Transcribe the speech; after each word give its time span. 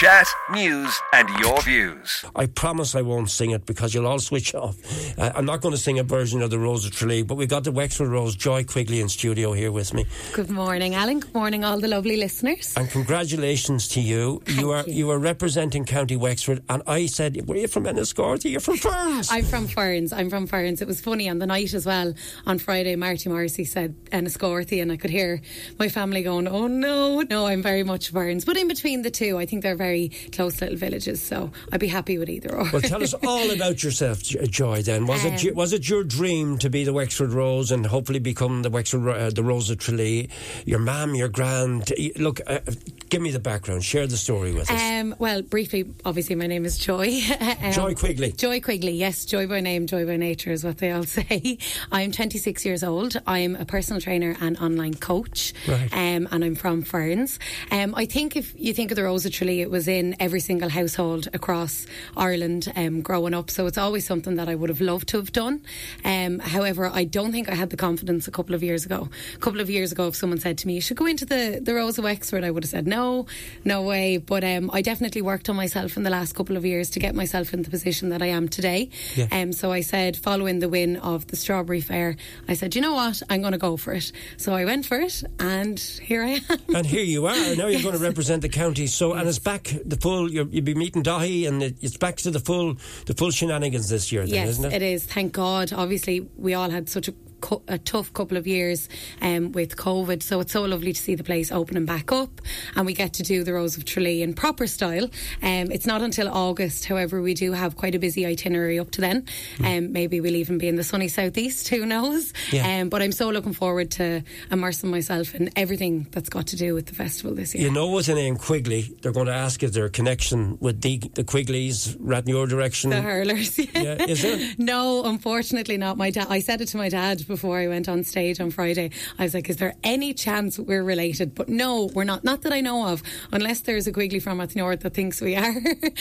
Chat, 0.00 0.28
news, 0.50 0.98
and 1.12 1.28
your 1.40 1.60
views. 1.60 2.24
I 2.34 2.46
promise 2.46 2.94
I 2.94 3.02
won't 3.02 3.28
sing 3.28 3.50
it 3.50 3.66
because 3.66 3.92
you'll 3.92 4.06
all 4.06 4.18
switch 4.18 4.54
off. 4.54 4.78
Uh, 5.18 5.30
I'm 5.34 5.44
not 5.44 5.60
going 5.60 5.74
to 5.74 5.78
sing 5.78 5.98
a 5.98 6.02
version 6.02 6.40
of 6.40 6.48
the 6.48 6.58
Rose 6.58 6.86
of 6.86 6.92
Tralee, 6.92 7.22
but 7.22 7.34
we've 7.34 7.50
got 7.50 7.64
the 7.64 7.70
Wexford 7.70 8.08
Rose, 8.08 8.34
Joy 8.34 8.64
Quigley 8.64 9.02
in 9.02 9.10
studio 9.10 9.52
here 9.52 9.70
with 9.70 9.92
me. 9.92 10.06
Good 10.32 10.48
morning, 10.48 10.94
Alan. 10.94 11.20
Good 11.20 11.34
morning, 11.34 11.64
all 11.64 11.78
the 11.78 11.88
lovely 11.88 12.16
listeners. 12.16 12.72
And 12.78 12.88
congratulations 12.88 13.88
to 13.88 14.00
you. 14.00 14.40
Thank 14.46 14.60
you 14.60 14.70
are 14.70 14.84
you. 14.88 15.10
are 15.10 15.18
representing 15.18 15.84
County 15.84 16.16
Wexford, 16.16 16.62
and 16.70 16.82
I 16.86 17.04
said, 17.04 17.46
"Were 17.46 17.56
you 17.56 17.68
from 17.68 17.84
Enniscorthy? 17.84 18.52
You're 18.52 18.60
from 18.60 18.78
Ferns." 18.78 19.30
I'm 19.30 19.44
from 19.44 19.68
Ferns. 19.68 20.14
I'm 20.14 20.30
from 20.30 20.46
Ferns. 20.46 20.80
It 20.80 20.88
was 20.88 21.02
funny 21.02 21.28
on 21.28 21.40
the 21.40 21.46
night 21.46 21.74
as 21.74 21.84
well. 21.84 22.14
On 22.46 22.58
Friday, 22.58 22.96
Marty 22.96 23.28
Morrissey 23.28 23.66
said 23.66 23.94
Enniscorthy, 24.12 24.80
and 24.80 24.90
I 24.90 24.96
could 24.96 25.10
hear 25.10 25.42
my 25.78 25.90
family 25.90 26.22
going, 26.22 26.48
"Oh 26.48 26.68
no, 26.68 27.20
no, 27.20 27.44
I'm 27.44 27.62
very 27.62 27.82
much 27.82 28.08
Ferns." 28.08 28.46
But 28.46 28.56
in 28.56 28.66
between 28.66 29.02
the 29.02 29.10
two, 29.10 29.36
I 29.36 29.44
think 29.44 29.62
they're 29.62 29.76
very 29.76 29.89
close 30.32 30.60
little 30.60 30.76
villages, 30.76 31.20
so 31.22 31.50
I'd 31.72 31.80
be 31.80 31.88
happy 31.88 32.18
with 32.18 32.28
either. 32.28 32.54
Or. 32.54 32.68
Well, 32.72 32.82
tell 32.82 33.02
us 33.02 33.14
all 33.26 33.50
about 33.50 33.82
yourself, 33.82 34.22
Joy. 34.22 34.82
Then 34.82 35.06
was 35.06 35.24
it 35.24 35.32
Um, 35.32 35.38
your- 35.40 35.54
was 35.54 35.72
it 35.72 35.88
your 35.88 36.04
dream 36.04 36.58
to 36.58 36.70
be 36.70 36.84
the 36.84 36.92
Wexford 36.92 37.32
Rose 37.32 37.70
and 37.70 37.84
hopefully 37.86 38.18
become 38.20 38.62
the 38.62 38.70
Wexford 38.70 39.06
uh, 39.08 39.30
the 39.30 39.42
Rose 39.42 39.70
of 39.70 39.78
Tralee? 39.78 40.28
Your 40.64 40.78
mum, 40.78 41.14
your 41.14 41.28
grand. 41.28 41.92
Look, 42.16 42.40
uh, 42.46 42.60
give 43.08 43.20
me 43.22 43.30
the 43.30 43.38
background. 43.40 43.84
Share 43.84 44.06
the 44.06 44.16
story 44.16 44.52
with 44.52 44.70
us. 44.70 44.80
Um, 44.82 45.14
well, 45.18 45.42
briefly, 45.42 45.92
obviously, 46.04 46.34
my 46.36 46.46
name 46.46 46.64
is 46.64 46.78
Joy. 46.78 47.20
Um, 47.62 47.72
Joy 47.72 47.94
Quigley. 47.94 48.32
Joy 48.32 48.60
Quigley, 48.60 48.92
yes, 48.92 49.24
joy 49.24 49.46
by 49.46 49.60
name, 49.60 49.86
joy 49.86 50.06
by 50.06 50.16
nature 50.16 50.50
is 50.52 50.62
what 50.64 50.78
they 50.78 50.92
all 50.92 51.02
say. 51.18 51.58
I'm 51.90 52.12
26 52.12 52.64
years 52.64 52.82
old. 52.84 53.20
I'm 53.26 53.56
a 53.56 53.64
personal 53.64 54.00
trainer 54.00 54.36
and 54.40 54.56
online 54.58 54.94
coach, 54.94 55.52
Right. 55.66 55.88
um, 55.92 56.28
and 56.30 56.44
I'm 56.44 56.54
from 56.54 56.82
Ferns. 56.82 57.38
Um, 57.70 57.94
I 57.96 58.06
think 58.06 58.36
if 58.36 58.54
you 58.58 58.72
think 58.72 58.90
of 58.92 58.96
the 58.96 59.04
Rose 59.04 59.26
of 59.26 59.32
Tralee, 59.32 59.60
it 59.60 59.70
was 59.70 59.79
in 59.88 60.16
every 60.20 60.40
single 60.40 60.68
household 60.68 61.28
across 61.32 61.86
Ireland 62.16 62.72
um, 62.76 63.02
growing 63.02 63.34
up, 63.34 63.50
so 63.50 63.66
it's 63.66 63.78
always 63.78 64.06
something 64.06 64.36
that 64.36 64.48
I 64.48 64.54
would 64.54 64.68
have 64.68 64.80
loved 64.80 65.08
to 65.08 65.16
have 65.18 65.32
done. 65.32 65.62
Um, 66.04 66.38
however, 66.38 66.90
I 66.92 67.04
don't 67.04 67.32
think 67.32 67.48
I 67.48 67.54
had 67.54 67.70
the 67.70 67.76
confidence 67.76 68.28
a 68.28 68.30
couple 68.30 68.54
of 68.54 68.62
years 68.62 68.84
ago. 68.84 69.08
A 69.34 69.38
couple 69.38 69.60
of 69.60 69.70
years 69.70 69.92
ago, 69.92 70.08
if 70.08 70.16
someone 70.16 70.38
said 70.38 70.58
to 70.58 70.66
me, 70.66 70.74
"You 70.74 70.80
should 70.80 70.96
go 70.96 71.06
into 71.06 71.24
the 71.24 71.60
the 71.62 71.74
Rose 71.74 71.98
of 71.98 72.04
Wexford," 72.04 72.44
I 72.44 72.50
would 72.50 72.64
have 72.64 72.70
said, 72.70 72.86
"No, 72.86 73.26
no 73.64 73.82
way." 73.82 74.18
But 74.18 74.44
um, 74.44 74.70
I 74.72 74.82
definitely 74.82 75.22
worked 75.22 75.48
on 75.48 75.56
myself 75.56 75.96
in 75.96 76.02
the 76.02 76.10
last 76.10 76.34
couple 76.34 76.56
of 76.56 76.64
years 76.64 76.90
to 76.90 77.00
get 77.00 77.14
myself 77.14 77.54
in 77.54 77.62
the 77.62 77.70
position 77.70 78.10
that 78.10 78.22
I 78.22 78.26
am 78.26 78.48
today. 78.48 78.90
Yeah. 79.14 79.28
Um, 79.32 79.52
so 79.52 79.72
I 79.72 79.80
said, 79.80 80.16
following 80.16 80.58
the 80.58 80.68
win 80.68 80.96
of 80.96 81.26
the 81.28 81.36
Strawberry 81.36 81.80
Fair, 81.80 82.16
I 82.48 82.54
said, 82.54 82.74
you 82.74 82.80
know 82.80 82.94
what, 82.94 83.22
I'm 83.28 83.40
going 83.40 83.52
to 83.52 83.58
go 83.58 83.76
for 83.76 83.92
it. 83.92 84.12
So 84.36 84.52
I 84.54 84.64
went 84.64 84.86
for 84.86 84.98
it, 84.98 85.22
and 85.38 85.78
here 85.78 86.22
I 86.22 86.40
am. 86.48 86.74
And 86.74 86.86
here 86.86 87.02
you 87.02 87.26
are. 87.26 87.56
Now 87.56 87.66
you're 87.66 87.82
going 87.82 87.94
to 87.98 88.02
represent 88.02 88.42
the 88.42 88.48
county. 88.48 88.86
So, 88.86 89.14
and 89.14 89.28
it's 89.28 89.38
back 89.38 89.69
the 89.84 89.96
full. 89.96 90.30
You'll, 90.30 90.48
you'll 90.48 90.64
be 90.64 90.74
meeting 90.74 91.02
Dáithí, 91.02 91.46
and 91.48 91.62
it, 91.62 91.76
it's 91.80 91.96
back 91.96 92.16
to 92.18 92.30
the 92.30 92.40
full, 92.40 92.76
the 93.06 93.14
full 93.14 93.30
shenanigans 93.30 93.88
this 93.88 94.10
year. 94.12 94.22
Then, 94.22 94.34
yes, 94.34 94.48
isn't 94.50 94.64
it? 94.66 94.72
it 94.74 94.82
is. 94.82 95.04
Thank 95.04 95.32
God. 95.32 95.72
Obviously, 95.72 96.28
we 96.36 96.54
all 96.54 96.70
had 96.70 96.88
such 96.88 97.08
a, 97.08 97.14
co- 97.40 97.62
a 97.68 97.78
tough 97.78 98.12
couple 98.12 98.36
of 98.36 98.46
years 98.46 98.88
um, 99.22 99.52
with 99.52 99.76
COVID, 99.76 100.22
so 100.22 100.40
it's 100.40 100.52
so 100.52 100.62
lovely 100.62 100.92
to 100.92 101.00
see 101.00 101.14
the 101.14 101.24
place 101.24 101.50
opening 101.52 101.86
back 101.86 102.12
up, 102.12 102.40
and 102.76 102.86
we 102.86 102.94
get 102.94 103.14
to 103.14 103.22
do 103.22 103.44
the 103.44 103.52
Rose 103.52 103.76
of 103.76 103.84
Tralee 103.84 104.22
in 104.22 104.34
proper 104.34 104.66
style. 104.66 105.04
Um, 105.42 105.70
it's 105.70 105.86
not 105.86 106.02
until 106.02 106.28
August, 106.28 106.84
however, 106.86 107.20
we 107.22 107.34
do 107.34 107.52
have 107.52 107.76
quite 107.76 107.94
a 107.94 107.98
busy 107.98 108.26
itinerary 108.26 108.78
up 108.78 108.90
to 108.92 109.00
then. 109.00 109.26
Um, 109.64 109.92
maybe 109.92 110.20
we'll 110.20 110.36
even 110.36 110.58
be 110.58 110.68
in 110.68 110.76
the 110.76 110.84
sunny 110.84 111.08
southeast. 111.08 111.68
Who 111.68 111.86
knows? 111.86 112.32
Yeah. 112.52 112.80
Um, 112.80 112.88
but 112.88 113.02
I'm 113.02 113.12
so 113.12 113.30
looking 113.30 113.52
forward 113.52 113.90
to 113.92 114.22
immersing 114.50 114.90
myself 114.90 115.34
in 115.34 115.50
everything 115.56 116.06
that's 116.10 116.28
got 116.28 116.48
to 116.48 116.56
do 116.56 116.74
with 116.74 116.86
the 116.86 116.94
festival 116.94 117.34
this 117.34 117.54
year. 117.54 117.64
You 117.64 117.72
know, 117.72 117.90
with 117.90 118.06
the 118.06 118.14
name 118.14 118.36
Quigley, 118.36 118.94
they're 119.02 119.12
going 119.12 119.26
to 119.26 119.34
ask 119.34 119.62
if 119.62 119.72
there 119.72 119.84
a 119.84 119.90
connection 119.90 120.58
with 120.60 120.80
the 120.80 120.98
the 121.14 121.24
Quigleys, 121.24 121.96
right 122.00 122.22
in 122.22 122.28
your 122.28 122.46
direction? 122.46 122.90
The 122.90 123.00
hurlers, 123.00 123.58
Yeah, 123.74 124.04
is 124.04 124.22
there? 124.22 124.54
No, 124.58 125.04
unfortunately 125.04 125.76
not. 125.76 125.96
My 125.96 126.10
dad. 126.10 126.26
I 126.30 126.40
said 126.40 126.60
it 126.60 126.66
to 126.68 126.76
my 126.76 126.88
dad 126.88 127.24
before 127.30 127.56
I 127.58 127.68
went 127.68 127.88
on 127.88 128.04
stage 128.04 128.40
on 128.40 128.50
Friday. 128.50 128.90
I 129.18 129.22
was 129.24 129.32
like, 129.34 129.48
"Is 129.48 129.56
there 129.56 129.74
any 129.82 130.12
chance 130.12 130.58
we're 130.58 130.82
related?" 130.84 131.34
But 131.34 131.48
no, 131.48 131.88
we're 131.94 132.04
not. 132.12 132.24
Not 132.24 132.42
that 132.42 132.52
I 132.52 132.60
know 132.60 132.88
of, 132.92 133.02
unless 133.32 133.60
there's 133.60 133.86
a 133.86 133.92
Quigley 133.92 134.20
from 134.20 134.36
North 134.54 134.80
that 134.80 134.94
thinks 134.94 135.20
we 135.20 135.36
are. 135.36 135.54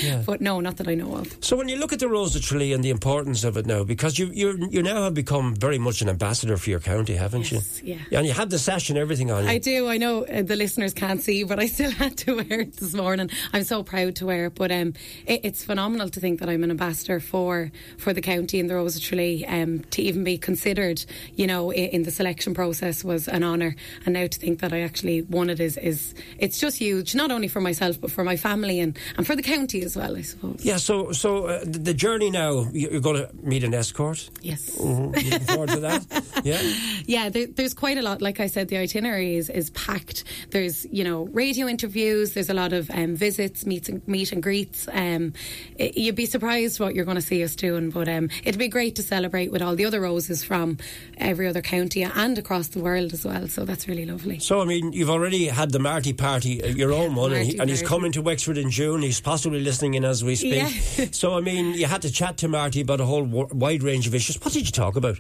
Yeah. 0.04 0.24
But 0.30 0.42
no, 0.42 0.60
not 0.60 0.78
that 0.78 0.88
I 0.88 0.96
know 0.96 1.16
of. 1.16 1.38
So 1.42 1.56
when 1.56 1.70
you 1.70 1.78
look 1.78 1.94
at 1.94 2.00
the 2.00 2.10
Rose 2.10 2.36
of 2.36 2.42
Tralee 2.42 2.74
and 2.74 2.84
the 2.84 2.90
importance 2.90 3.44
of 3.44 3.56
it 3.58 3.66
now, 3.66 3.84
because 3.84 4.20
you 4.20 4.28
you 4.34 4.68
you 4.72 4.82
now 4.84 5.04
have 5.04 5.14
become 5.14 5.56
very 5.56 5.78
much 5.78 6.02
an 6.02 6.10
ambassador 6.10 6.58
for 6.58 6.70
your 6.70 6.80
county, 6.82 7.14
haven't 7.16 7.52
Yes, 7.52 7.82
you? 7.84 8.00
yeah. 8.12 8.18
And 8.20 8.28
you 8.28 8.34
had 8.34 8.50
the 8.50 8.60
sash 8.60 8.90
and 8.90 8.98
everything 8.98 9.32
on 9.32 9.44
you. 9.44 9.50
I 9.50 9.58
do. 9.60 9.88
I 9.88 9.98
know 9.98 10.26
uh, 10.26 10.42
the 10.42 10.56
listeners 10.56 10.94
can't 10.94 11.22
see, 11.22 11.44
but 11.46 11.60
I 11.60 11.68
still 11.68 11.92
had 12.04 12.18
to 12.24 12.36
wear 12.38 12.62
it 12.62 12.74
this 12.78 12.94
morning. 12.94 13.30
I'm 13.54 13.64
so 13.64 13.84
proud 13.84 14.16
to 14.18 14.26
wear 14.26 14.46
it. 14.48 14.56
But 14.56 14.72
um, 14.72 14.94
it, 15.26 15.42
it's 15.44 15.64
phenomenal 15.64 16.10
to 16.10 16.20
think 16.20 16.40
that 16.40 16.50
I'm 16.50 16.64
an 16.64 16.72
ambassador 16.72 17.20
for 17.20 17.72
for 17.98 18.14
the 18.14 18.22
county 18.22 18.60
and 18.60 18.70
the 18.70 18.76
Rose 18.76 18.96
of 18.96 19.04
Tralee. 19.04 19.46
Um, 19.48 19.80
to 19.92 20.02
even 20.02 20.24
be 20.24 20.38
considered, 20.38 21.04
you 21.36 21.48
know, 21.48 21.72
in, 21.72 21.90
in 21.90 22.04
the 22.04 22.12
selection 22.12 22.54
process 22.54 23.04
was 23.04 23.28
an 23.28 23.44
honour. 23.44 23.76
And 24.06 24.14
now 24.14 24.28
to 24.28 24.40
think 24.40 24.60
that 24.62 24.74
I 24.74 24.82
actually 24.82 25.22
won 25.24 25.50
it 25.50 25.60
is 25.60 25.78
is 25.78 26.14
it's 26.38 26.60
just 26.60 26.78
huge. 26.78 27.16
Not 27.16 27.32
only 27.32 27.48
for 27.48 27.62
myself, 27.62 28.00
but 28.00 28.12
for 28.12 28.24
my 28.24 28.38
family 28.38 28.80
and 28.80 28.98
and 29.18 29.26
for 29.28 29.36
the 29.36 29.44
county 29.44 29.82
as 29.84 29.96
well. 29.96 30.16
I 30.18 30.22
suppose. 30.22 30.64
yeah. 30.64 30.78
So 30.78 31.12
so 31.12 31.46
uh, 31.48 31.64
the, 31.66 31.94
journey 31.94 32.30
now, 32.30 32.68
you- 32.72 32.90
you're 32.92 33.02
going 33.02 33.18
to 33.18 33.30
meet 33.44 33.64
an 33.64 33.74
escort. 33.74 34.30
Yes. 34.42 34.70
Mhm, 34.78 35.16
Looking 35.16 35.40
forward 35.48 35.70
to 35.70 35.80
that. 35.82 36.24
Yeah. 36.44 36.62
Yeah, 37.06 37.30
there, 37.30 37.48
there's 37.48 37.74
quite 37.74 37.98
a 37.98 38.02
lot. 38.02 38.22
Like 38.22 38.40
I 38.40 38.48
said, 38.48 38.70
the 38.70 38.78
itinerary 38.78 39.36
is, 39.36 39.50
is 39.50 39.70
packed. 39.72 40.24
There's 40.52 40.86
you 40.92 41.04
know 41.04 41.26
radio 41.34 41.68
interviews. 41.68 42.34
There's 42.34 42.50
a 42.50 42.54
lot 42.54 42.72
of 42.72 42.90
um, 42.92 43.16
visits, 43.16 43.66
meets, 43.66 43.90
and, 43.90 44.08
meet 44.08 44.32
and 44.32 44.42
greets. 44.42 44.88
Um, 44.92 45.34
it, 45.76 45.98
you'd 45.98 46.16
be 46.16 46.26
surprised 46.26 46.80
what 46.80 46.96
you're 46.96 47.04
going 47.06 47.16
to 47.16 47.22
see 47.22 47.44
us 47.44 47.56
doing, 47.56 47.90
but 47.90 48.08
um, 48.08 48.30
it'd 48.46 48.58
be 48.60 48.70
great 48.70 48.96
to 48.96 49.04
celebrate 49.04 49.52
with 49.52 49.62
all 49.62 49.76
the 49.76 49.86
other 49.86 50.00
roses 50.00 50.44
from 50.44 50.78
every 51.20 51.48
other 51.48 51.62
county 51.62 52.04
and 52.04 52.38
across 52.38 52.68
the 52.70 52.80
world 52.80 53.14
as 53.14 53.26
well. 53.26 53.48
So 53.48 53.66
that's 53.66 53.88
really 53.88 54.06
lovely. 54.06 54.40
So 54.40 54.62
I 54.62 54.66
mean, 54.66 54.94
you've 54.94 55.10
already 55.10 55.48
had 55.48 55.72
the 55.72 55.80
Marty 55.80 56.14
party, 56.14 56.64
uh, 56.64 56.68
your 56.68 56.94
own 56.94 57.16
one, 57.16 57.34
and, 57.34 57.46
he, 57.46 57.58
and 57.58 57.70
he's 57.70 57.82
coming 57.82 58.12
to 58.14 58.22
Wexford 58.22 58.58
in 58.58 58.70
June. 58.70 59.02
He's 59.02 59.22
possibly 59.22 59.62
listening 59.62 59.96
in 59.96 60.06
as 60.06 60.24
we 60.24 60.36
speak. 60.36 60.64
Yeah. 60.98 61.08
so 61.12 61.38
I 61.38 61.42
mean, 61.42 61.74
you 61.74 61.86
had 61.86 62.02
to 62.04 62.12
chat 62.12 62.38
to 62.38 62.48
Marty 62.48 62.82
about 62.82 63.02
a 63.02 63.06
whole 63.06 63.26
w- 63.26 63.48
wide 63.52 63.84
range 63.84 64.08
of 64.08 64.16
issues. 64.16 64.40
What 64.44 64.54
did 64.54 64.66
you 64.66 64.72
talk 64.72 64.96
about? 64.96 65.20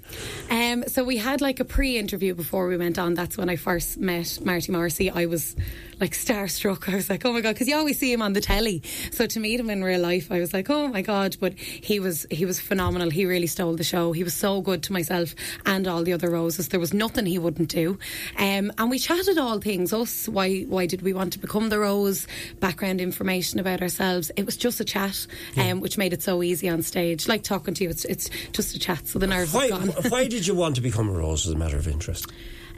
Um, 0.50 0.84
so 0.88 1.04
we 1.04 1.18
had 1.18 1.42
like 1.42 1.60
a 1.60 1.66
pre-interview 1.66 2.34
before 2.36 2.68
we 2.68 2.78
went 2.78 2.98
on. 2.98 3.14
That's 3.14 3.38
when 3.38 3.50
I 3.50 3.56
first 3.56 3.98
met 4.00 4.40
Marty 4.44 4.72
Morrissey. 4.72 5.10
I 5.10 5.26
was 5.26 5.56
like 6.00 6.12
starstruck. 6.12 6.92
I 6.92 6.96
was 6.96 7.10
like, 7.10 7.26
oh 7.26 7.34
my 7.34 7.42
god, 7.42 7.56
because 7.56 7.68
you 7.68 7.76
always 7.76 8.00
see 8.00 8.12
him 8.12 8.22
on 8.22 8.34
the 8.34 8.42
telly. 8.42 8.82
So 9.12 9.26
to 9.28 9.40
meet 9.40 9.60
him 9.60 9.70
in 9.70 9.84
real 9.84 10.00
life, 10.02 10.32
I 10.32 10.40
was 10.40 10.54
like, 10.54 10.70
oh 10.70 10.88
my 10.88 11.02
god. 11.02 11.38
But 11.40 11.58
he 11.58 12.00
was 12.00 12.26
he 12.32 12.46
was 12.46 12.60
phenomenal. 12.60 13.10
He 13.10 13.26
really 13.26 13.48
stole 13.48 13.76
the 13.76 13.84
show. 13.84 14.12
He 14.12 14.24
was 14.24 14.34
so 14.34 14.62
good 14.62 14.84
to 14.84 14.94
myself 14.94 15.36
and 15.66 15.88
all 15.88 16.04
the 16.04 16.14
other 16.14 16.30
roses. 16.30 16.70
There 16.70 16.80
was 16.80 16.94
nothing 16.94 17.26
he 17.26 17.38
wouldn't 17.38 17.70
do. 17.70 17.98
Um, 18.38 18.72
and 18.78 18.90
we 18.90 19.00
chatted 19.00 19.38
all 19.38 19.60
things. 19.60 19.94
Us, 19.94 20.28
why 20.28 20.62
why 20.62 20.86
did 20.86 21.02
we 21.02 21.14
want 21.14 21.34
to 21.34 21.40
become 21.40 21.70
the 21.70 21.80
rose? 21.80 22.28
Background 22.60 23.02
information 23.02 23.60
about 23.60 23.82
ourselves. 23.82 24.32
It 24.36 24.46
was 24.46 24.58
just 24.58 24.80
a 24.80 24.86
chat, 24.86 25.28
um, 25.58 25.80
which 25.82 25.98
made 25.98 26.14
it 26.14 26.22
so 26.22 26.42
easy 26.44 26.70
on 26.70 26.82
stage. 26.82 27.28
Like 27.28 27.44
talking 27.44 27.74
to 27.76 27.84
you, 27.84 27.90
it's 27.90 28.06
it's 28.06 28.30
just 28.52 28.76
a 28.76 28.80
chat. 28.80 29.08
So 29.08 29.20
the 29.20 29.28
nerves 29.28 29.54
Why, 29.54 29.70
gone. 29.70 29.90
why 30.10 30.28
did 30.30 30.48
you 30.48 30.56
want 30.56 30.76
to 30.76 30.82
become 30.82 31.10
a 31.10 31.14
rose 31.14 31.46
as 31.48 31.54
a 31.54 31.58
matter 31.58 31.78
of 31.78 31.88
interest? 31.88 32.28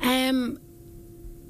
Um, 0.01 0.59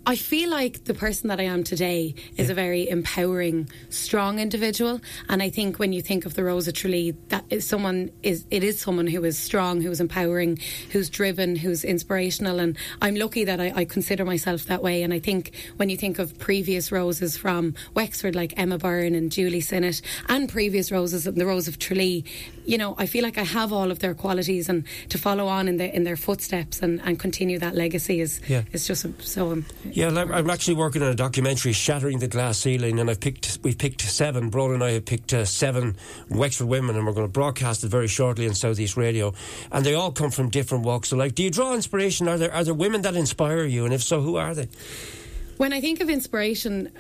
I 0.03 0.15
feel 0.15 0.49
like 0.49 0.85
the 0.85 0.95
person 0.95 1.27
that 1.29 1.39
I 1.39 1.43
am 1.43 1.63
today 1.63 2.15
is 2.35 2.49
a 2.49 2.55
very 2.55 2.89
empowering, 2.89 3.69
strong 3.89 4.39
individual, 4.39 4.99
and 5.29 5.43
I 5.43 5.49
think 5.51 5.77
when 5.77 5.93
you 5.93 6.01
think 6.01 6.25
of 6.25 6.33
the 6.33 6.43
Rose 6.43 6.67
of 6.67 6.73
Tralee, 6.73 7.11
that 7.29 7.45
is 7.51 7.67
someone 7.67 8.09
is 8.23 8.45
it 8.49 8.63
is 8.63 8.79
someone 8.79 9.05
who 9.05 9.23
is 9.23 9.37
strong, 9.37 9.79
who 9.79 9.91
is 9.91 10.01
empowering, 10.01 10.57
who's 10.91 11.07
driven, 11.07 11.55
who's 11.55 11.83
inspirational, 11.83 12.59
and 12.59 12.77
I'm 12.99 13.15
lucky 13.15 13.43
that 13.45 13.61
I, 13.61 13.71
I 13.75 13.85
consider 13.85 14.25
myself 14.25 14.65
that 14.65 14.81
way. 14.81 15.03
And 15.03 15.13
I 15.13 15.19
think 15.19 15.51
when 15.77 15.89
you 15.89 15.97
think 15.97 16.17
of 16.17 16.37
previous 16.39 16.91
roses 16.91 17.37
from 17.37 17.75
Wexford, 17.93 18.35
like 18.35 18.55
Emma 18.57 18.79
Byrne 18.79 19.13
and 19.13 19.31
Julie 19.31 19.61
Sinnott, 19.61 20.01
and 20.27 20.49
previous 20.49 20.91
roses 20.91 21.27
and 21.27 21.37
the 21.37 21.45
Rose 21.45 21.67
of 21.67 21.77
Tralee, 21.77 22.25
you 22.65 22.77
know, 22.79 22.95
I 22.97 23.05
feel 23.05 23.23
like 23.23 23.37
I 23.37 23.43
have 23.43 23.71
all 23.71 23.91
of 23.91 23.99
their 23.99 24.15
qualities, 24.15 24.67
and 24.67 24.83
to 25.09 25.19
follow 25.19 25.45
on 25.47 25.67
in 25.67 25.77
their 25.77 25.89
in 25.91 26.05
their 26.05 26.17
footsteps 26.17 26.81
and, 26.81 26.99
and 27.05 27.19
continue 27.19 27.59
that 27.59 27.75
legacy 27.75 28.19
is 28.19 28.41
Yeah. 28.47 28.63
is 28.73 28.87
just 28.87 29.05
so. 29.21 29.51
Um, 29.51 29.65
Yeah, 29.91 30.00
I'm 30.07 30.31
I'm 30.31 30.49
actually 30.49 30.75
working 30.75 31.03
on 31.03 31.09
a 31.09 31.15
documentary, 31.15 31.73
Shattering 31.73 32.19
the 32.19 32.27
Glass 32.27 32.57
Ceiling, 32.57 32.99
and 32.99 33.09
I've 33.09 33.19
picked, 33.19 33.59
we've 33.61 33.77
picked 33.77 34.01
seven. 34.01 34.49
Broad 34.49 34.71
and 34.71 34.83
I 34.83 34.91
have 34.91 35.05
picked 35.05 35.31
uh, 35.33 35.45
seven 35.45 35.95
Wexford 36.29 36.67
women, 36.67 36.95
and 36.95 37.05
we're 37.05 37.13
going 37.13 37.27
to 37.27 37.31
broadcast 37.31 37.83
it 37.83 37.89
very 37.89 38.07
shortly 38.07 38.47
on 38.47 38.55
Southeast 38.55 38.97
Radio. 38.97 39.33
And 39.71 39.85
they 39.85 39.93
all 39.93 40.11
come 40.11 40.31
from 40.31 40.49
different 40.49 40.85
walks 40.85 41.11
of 41.11 41.19
life. 41.19 41.35
Do 41.35 41.43
you 41.43 41.51
draw 41.51 41.75
inspiration? 41.75 42.27
Are 42.27 42.37
there 42.37 42.51
are 42.51 42.63
there 42.63 42.73
women 42.73 43.03
that 43.03 43.15
inspire 43.15 43.63
you? 43.65 43.85
And 43.85 43.93
if 43.93 44.01
so, 44.01 44.21
who 44.21 44.37
are 44.37 44.55
they? 44.55 44.69
When 45.57 45.71
I 45.73 45.81
think 45.81 46.01
of 46.01 46.09
inspiration, 46.09 46.91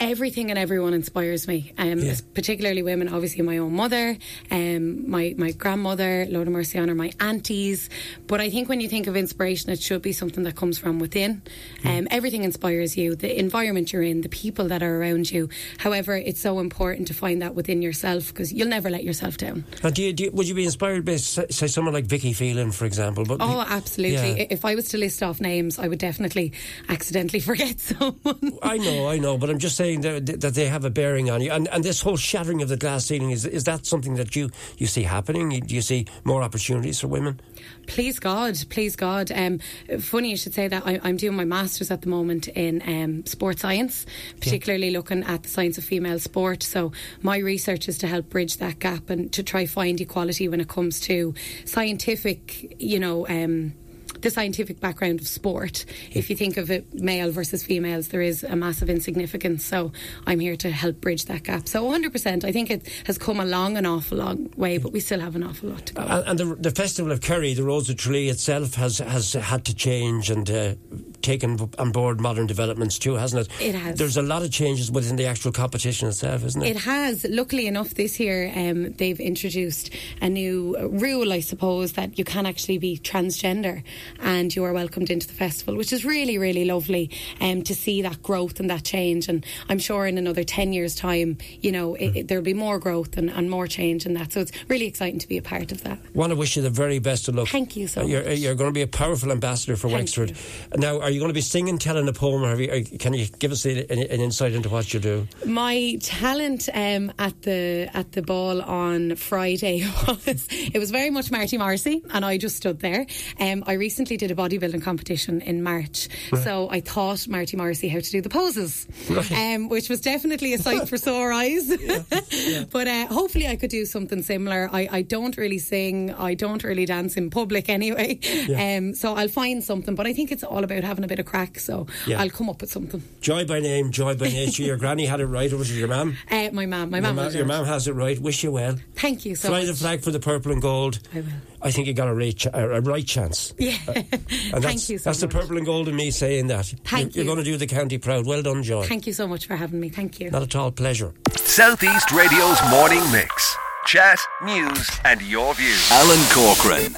everything 0.00 0.50
and 0.50 0.58
everyone 0.58 0.94
inspires 0.94 1.46
me, 1.48 1.72
um, 1.78 1.98
Yeah. 1.98 2.14
particularly 2.34 2.82
women. 2.82 3.08
Obviously, 3.08 3.42
my 3.42 3.58
own 3.58 3.74
mother, 3.74 4.16
um, 4.50 5.10
my 5.10 5.34
my 5.36 5.52
grandmother, 5.52 6.26
Lord 6.28 6.46
of 6.46 6.52
mercy 6.52 6.78
on 6.78 6.88
her, 6.88 6.94
my 6.94 7.12
aunties. 7.20 7.88
But 8.26 8.40
I 8.40 8.50
think 8.50 8.68
when 8.68 8.80
you 8.80 8.88
think 8.88 9.06
of 9.06 9.16
inspiration, 9.16 9.70
it 9.70 9.80
should 9.82 10.02
be 10.02 10.12
something 10.12 10.44
that 10.44 10.56
comes 10.56 10.78
from 10.78 10.98
within. 10.98 11.42
Um, 11.84 12.08
everything 12.10 12.44
inspires 12.44 12.96
you. 12.96 13.14
The 13.16 13.38
environment 13.38 13.92
you're 13.92 14.02
in, 14.02 14.20
the 14.22 14.28
people 14.28 14.68
that 14.68 14.82
are 14.82 15.00
around 15.00 15.30
you. 15.30 15.48
However, 15.78 16.16
it's 16.16 16.40
so 16.40 16.58
important 16.60 17.08
to 17.08 17.14
find 17.14 17.42
that 17.42 17.54
within 17.54 17.82
yourself 17.82 18.28
because 18.28 18.52
you'll 18.52 18.68
never 18.68 18.90
let 18.90 19.04
yourself 19.04 19.36
down. 19.36 19.64
And 19.82 19.94
do 19.94 20.02
you, 20.02 20.12
do 20.12 20.24
you, 20.24 20.30
would 20.32 20.48
you 20.48 20.54
be 20.54 20.64
inspired 20.64 21.04
by, 21.04 21.16
say, 21.16 21.46
say, 21.50 21.66
someone 21.66 21.94
like 21.94 22.04
Vicky 22.06 22.32
Phelan, 22.32 22.72
for 22.72 22.84
example? 22.86 23.24
But 23.24 23.38
Oh, 23.40 23.64
absolutely. 23.68 24.38
Yeah. 24.40 24.46
If 24.50 24.64
I 24.64 24.74
was 24.74 24.88
to 24.90 24.98
list 24.98 25.22
off 25.22 25.40
names, 25.40 25.78
I 25.78 25.88
would 25.88 25.98
definitely 25.98 26.52
accidentally 26.88 27.40
forget 27.50 27.80
someone. 27.80 28.58
I 28.62 28.78
know, 28.78 29.08
I 29.08 29.18
know, 29.18 29.38
but 29.38 29.50
I'm 29.50 29.58
just 29.58 29.71
saying 29.72 30.02
that, 30.02 30.40
that 30.40 30.54
they 30.54 30.66
have 30.66 30.84
a 30.84 30.90
bearing 30.90 31.30
on 31.30 31.40
you. 31.40 31.50
And, 31.50 31.68
and 31.68 31.82
this 31.82 32.00
whole 32.00 32.16
shattering 32.16 32.62
of 32.62 32.68
the 32.68 32.76
glass 32.76 33.06
ceiling 33.06 33.30
is 33.30 33.44
is 33.44 33.64
that 33.64 33.86
something 33.86 34.14
that 34.14 34.36
you, 34.36 34.50
you 34.78 34.86
see 34.86 35.02
happening? 35.02 35.48
Do 35.48 35.74
you 35.74 35.82
see 35.82 36.06
more 36.24 36.42
opportunities 36.42 37.00
for 37.00 37.08
women? 37.08 37.40
Please 37.86 38.18
God, 38.18 38.56
please 38.70 38.96
God. 38.96 39.32
Um, 39.32 39.58
funny 40.00 40.30
you 40.30 40.36
should 40.36 40.54
say 40.54 40.68
that. 40.68 40.86
I, 40.86 41.00
I'm 41.02 41.16
doing 41.16 41.36
my 41.36 41.44
masters 41.44 41.90
at 41.90 42.02
the 42.02 42.08
moment 42.08 42.48
in 42.48 42.82
um, 42.86 43.26
sports 43.26 43.62
science, 43.62 44.06
particularly 44.40 44.90
looking 44.90 45.24
at 45.24 45.42
the 45.42 45.48
science 45.48 45.78
of 45.78 45.84
female 45.84 46.18
sport. 46.18 46.62
So 46.62 46.92
my 47.22 47.38
research 47.38 47.88
is 47.88 47.98
to 47.98 48.06
help 48.06 48.30
bridge 48.30 48.58
that 48.58 48.78
gap 48.78 49.10
and 49.10 49.32
to 49.32 49.42
try 49.42 49.66
find 49.66 50.00
equality 50.00 50.48
when 50.48 50.60
it 50.60 50.68
comes 50.68 51.00
to 51.00 51.34
scientific, 51.64 52.76
you 52.80 53.00
know. 53.00 53.26
Um, 53.28 53.74
the 54.22 54.30
scientific 54.30 54.80
background 54.80 55.20
of 55.20 55.28
sport. 55.28 55.84
If 56.12 56.30
you 56.30 56.36
think 56.36 56.56
of 56.56 56.70
it 56.70 56.94
male 56.94 57.30
versus 57.30 57.62
females, 57.64 58.08
there 58.08 58.22
is 58.22 58.44
a 58.44 58.56
massive 58.56 58.88
insignificance. 58.88 59.64
So 59.64 59.92
I'm 60.26 60.40
here 60.40 60.56
to 60.56 60.70
help 60.70 61.00
bridge 61.00 61.26
that 61.26 61.44
gap. 61.44 61.68
So 61.68 61.84
100%, 61.84 62.44
I 62.44 62.52
think 62.52 62.70
it 62.70 62.88
has 63.06 63.18
come 63.18 63.40
a 63.40 63.44
long, 63.44 63.76
an 63.76 63.86
awful 63.86 64.18
long 64.18 64.50
way, 64.56 64.78
but 64.78 64.92
we 64.92 65.00
still 65.00 65.20
have 65.20 65.36
an 65.36 65.42
awful 65.42 65.70
lot 65.70 65.86
to 65.86 65.94
go. 65.94 66.02
And, 66.02 66.28
and 66.28 66.38
the, 66.38 66.54
the 66.56 66.70
Festival 66.70 67.12
of 67.12 67.20
Kerry, 67.20 67.54
the 67.54 67.64
Rose 67.64 67.90
of 67.90 67.96
Tralee 67.96 68.28
itself, 68.28 68.74
has, 68.74 68.98
has 68.98 69.32
had 69.34 69.64
to 69.66 69.74
change 69.74 70.30
and 70.30 70.50
uh, 70.50 70.74
taken 71.22 71.70
on 71.78 71.92
board 71.92 72.20
modern 72.20 72.46
developments 72.46 72.98
too, 72.98 73.14
hasn't 73.14 73.46
it? 73.46 73.60
It 73.60 73.74
has. 73.74 73.98
There's 73.98 74.16
a 74.16 74.22
lot 74.22 74.42
of 74.42 74.50
changes 74.50 74.90
within 74.90 75.16
the 75.16 75.26
actual 75.26 75.52
competition 75.52 76.08
itself, 76.08 76.44
isn't 76.44 76.62
it? 76.62 76.76
It 76.76 76.80
has. 76.82 77.24
Luckily 77.28 77.66
enough, 77.66 77.94
this 77.94 78.18
year 78.20 78.52
um, 78.54 78.92
they've 78.94 79.20
introduced 79.20 79.90
a 80.20 80.28
new 80.28 80.76
rule, 80.88 81.32
I 81.32 81.40
suppose, 81.40 81.92
that 81.92 82.18
you 82.18 82.24
can 82.24 82.46
actually 82.46 82.78
be 82.78 82.98
transgender 82.98 83.82
and 84.20 84.54
you 84.54 84.64
are 84.64 84.72
welcomed 84.72 85.10
into 85.10 85.26
the 85.26 85.34
festival, 85.34 85.76
which 85.76 85.92
is 85.92 86.04
really, 86.04 86.38
really 86.38 86.64
lovely 86.64 87.10
um, 87.40 87.62
to 87.62 87.74
see 87.74 88.02
that 88.02 88.22
growth 88.22 88.60
and 88.60 88.70
that 88.70 88.84
change. 88.84 89.28
And 89.28 89.44
I'm 89.68 89.78
sure 89.78 90.06
in 90.06 90.18
another 90.18 90.44
10 90.44 90.72
years' 90.72 90.94
time, 90.94 91.38
you 91.60 91.72
know, 91.72 91.94
it, 91.94 92.16
it, 92.16 92.28
there'll 92.28 92.44
be 92.44 92.54
more 92.54 92.78
growth 92.78 93.16
and, 93.16 93.30
and 93.30 93.50
more 93.50 93.66
change 93.66 94.06
in 94.06 94.14
that. 94.14 94.32
So 94.32 94.40
it's 94.40 94.52
really 94.68 94.86
exciting 94.86 95.18
to 95.20 95.28
be 95.28 95.38
a 95.38 95.42
part 95.42 95.72
of 95.72 95.82
that. 95.84 95.98
I 95.98 96.18
want 96.18 96.30
to 96.30 96.36
wish 96.36 96.56
you 96.56 96.62
the 96.62 96.70
very 96.70 96.98
best 96.98 97.28
of 97.28 97.34
luck. 97.34 97.48
Thank 97.48 97.76
you 97.76 97.86
so 97.86 98.02
You're, 98.02 98.24
much. 98.24 98.38
you're 98.38 98.54
going 98.54 98.70
to 98.70 98.74
be 98.74 98.82
a 98.82 98.86
powerful 98.86 99.30
ambassador 99.30 99.76
for 99.76 99.88
Thank 99.88 100.00
Wexford. 100.00 100.36
Now, 100.76 101.00
are 101.00 101.10
you 101.12 101.20
going 101.20 101.30
to 101.30 101.34
be 101.34 101.40
singing, 101.40 101.78
telling 101.78 102.08
a 102.08 102.12
poem, 102.12 102.42
or 102.42 102.48
have 102.48 102.60
you, 102.60 102.98
can 102.98 103.14
you 103.14 103.26
give 103.38 103.52
us 103.52 103.64
a, 103.66 103.90
an, 103.92 103.98
an 103.98 104.20
insight 104.20 104.52
into 104.52 104.68
what 104.68 104.92
you 104.92 105.00
do? 105.00 105.28
My 105.44 105.98
talent 106.00 106.68
um, 106.74 107.12
at 107.18 107.42
the 107.42 107.88
at 107.94 108.12
the 108.12 108.22
ball 108.22 108.62
on 108.62 109.16
Friday 109.16 109.86
was 110.06 110.48
it 110.50 110.78
was 110.78 110.90
very 110.90 111.10
much 111.10 111.30
Marty 111.30 111.58
Morrissey, 111.58 112.02
and 112.12 112.24
I 112.24 112.38
just 112.38 112.56
stood 112.56 112.80
there. 112.80 113.06
Um, 113.38 113.64
I 113.66 113.74
recently 113.74 114.16
did 114.16 114.30
a 114.30 114.34
bodybuilding 114.34 114.82
competition 114.82 115.40
in 115.42 115.62
March, 115.62 116.08
so 116.42 116.68
I 116.70 116.80
taught 116.80 117.28
Marty 117.28 117.56
Morrissey 117.56 117.88
how 117.88 118.00
to 118.00 118.10
do 118.10 118.20
the 118.20 118.28
poses, 118.28 118.86
um, 119.34 119.68
which 119.68 119.88
was 119.88 120.00
definitely 120.00 120.54
a 120.54 120.58
sight 120.58 120.88
for 120.88 120.96
sore 120.96 121.32
eyes. 121.32 121.68
but 122.70 122.88
uh, 122.88 123.06
hopefully, 123.06 123.48
I 123.48 123.56
could 123.56 123.70
do 123.70 123.84
something 123.84 124.22
similar. 124.22 124.68
I, 124.72 124.88
I 124.90 125.02
don't 125.02 125.36
really 125.36 125.58
sing, 125.58 126.12
I 126.12 126.34
don't 126.34 126.64
really 126.64 126.86
dance 126.86 127.16
in 127.16 127.30
public 127.30 127.68
anyway, 127.68 128.18
um, 128.56 128.94
so 128.94 129.14
I'll 129.14 129.28
find 129.28 129.62
something. 129.62 129.94
But 129.94 130.06
I 130.06 130.12
think 130.12 130.32
it's 130.32 130.44
all 130.44 130.64
about 130.64 130.84
having 130.84 131.01
a 131.04 131.06
bit 131.06 131.18
of 131.18 131.26
crack, 131.26 131.58
so 131.58 131.86
Yeah. 132.06 132.20
I'll 132.20 132.30
come 132.30 132.48
up 132.50 132.60
with 132.60 132.70
something. 132.70 133.02
Joy 133.20 133.44
by 133.44 133.60
name, 133.60 133.90
joy 133.90 134.14
by 134.14 134.28
nature. 134.28 134.62
your 134.62 134.76
granny 134.82 135.06
had 135.06 135.20
it 135.20 135.26
right, 135.26 135.52
or 135.52 135.56
was 135.56 135.70
it 135.70 135.74
your 135.74 135.88
mum? 135.88 136.16
Uh, 136.30 136.48
my 136.52 136.66
mum, 136.66 136.90
my 136.90 137.00
mum, 137.00 137.16
ma- 137.16 137.22
will 137.24 137.30
do 137.30 137.36
your 137.38 137.46
mum 137.46 137.64
has 137.66 137.88
it 137.88 137.92
right. 137.94 138.18
Wish 138.18 138.42
you 138.44 138.52
well. 138.52 138.76
Thank 138.94 139.24
you 139.24 139.34
so 139.34 139.48
Fly 139.48 139.60
much. 139.60 139.68
the 139.68 139.74
flag 139.74 140.02
for 140.02 140.10
the 140.10 140.20
purple 140.20 140.52
and 140.52 140.60
gold. 140.62 141.00
I 141.14 141.20
will. 141.20 141.26
I 141.64 141.70
think 141.70 141.86
you 141.86 141.94
got 141.94 142.08
a 142.08 142.14
right, 142.14 142.36
ch- 142.36 142.46
a 142.52 142.80
right 142.80 143.06
chance. 143.06 143.54
Yeah. 143.56 143.76
And 143.86 144.04
Thank 144.10 144.62
that's, 144.62 144.90
you 144.90 144.98
so 144.98 145.10
That's 145.10 145.20
the 145.20 145.28
purple 145.28 145.56
and 145.56 145.64
gold 145.64 145.88
in 145.88 145.94
me 145.94 146.10
saying 146.10 146.48
that. 146.48 146.66
Thank 146.84 147.14
you're, 147.14 147.22
you. 147.24 147.28
You're 147.28 147.34
going 147.34 147.44
to 147.44 147.50
do 147.50 147.56
the 147.56 147.68
county 147.68 147.98
proud. 147.98 148.26
Well 148.26 148.42
done, 148.42 148.64
Joy. 148.64 148.84
Thank 148.84 149.06
you 149.06 149.12
so 149.12 149.28
much 149.28 149.46
for 149.46 149.54
having 149.54 149.78
me. 149.78 149.88
Thank 149.88 150.18
you. 150.18 150.30
Not 150.30 150.42
at 150.42 150.56
all. 150.56 150.72
Pleasure. 150.72 151.12
Southeast 151.36 152.10
Radio's 152.10 152.58
morning 152.70 153.02
mix. 153.12 153.56
Chat, 153.86 154.18
news, 154.44 154.90
and 155.04 155.22
your 155.22 155.54
views. 155.54 155.88
Alan 155.92 156.20
Corcoran. 156.30 156.96